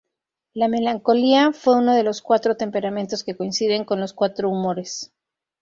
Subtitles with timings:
[0.55, 5.13] La melancolía fue uno de los cuatro temperamentos que coinciden con los cuatro humores.